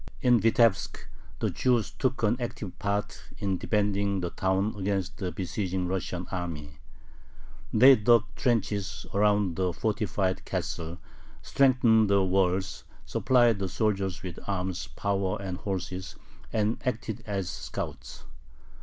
[0.23, 0.97] In Vitebsk
[1.37, 6.79] the Jews took an active part in defending the town against the besieging Russian army.
[7.71, 10.97] They dug trenches around the fortified castle,
[11.43, 16.15] strengthened the walls, supplied the soldiers with arms, powder, and horses,
[16.51, 18.23] and acted as scouts.